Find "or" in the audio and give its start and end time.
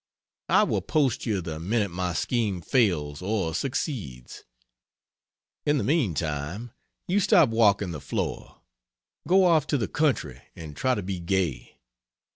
3.21-3.53